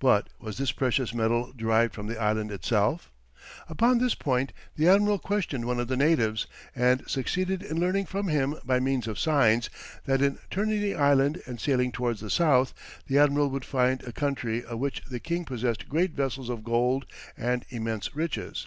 But 0.00 0.28
was 0.38 0.58
this 0.58 0.70
precious 0.70 1.14
metal 1.14 1.50
derived 1.56 1.94
from 1.94 2.06
the 2.06 2.20
island 2.20 2.50
itself? 2.52 3.10
Upon 3.70 3.96
this 3.96 4.14
point 4.14 4.52
the 4.76 4.86
admiral 4.86 5.18
questioned 5.18 5.64
one 5.64 5.80
of 5.80 5.88
the 5.88 5.96
natives, 5.96 6.46
and 6.76 7.02
succeeded 7.08 7.62
in 7.62 7.80
learning 7.80 8.04
from 8.04 8.28
him 8.28 8.56
by 8.66 8.80
means 8.80 9.08
of 9.08 9.18
signs, 9.18 9.70
that 10.04 10.20
in 10.20 10.38
turning 10.50 10.82
the 10.82 10.94
island 10.94 11.42
and 11.46 11.58
sailing 11.58 11.90
towards 11.90 12.20
the 12.20 12.28
south, 12.28 12.74
the 13.06 13.16
admiral 13.18 13.48
would 13.48 13.64
find 13.64 14.02
a 14.02 14.12
country 14.12 14.62
of 14.62 14.78
which 14.78 15.02
the 15.04 15.18
king 15.20 15.46
possessed 15.46 15.88
great 15.88 16.10
vessels 16.12 16.50
of 16.50 16.64
gold 16.64 17.06
and 17.34 17.64
immense 17.70 18.14
riches. 18.14 18.66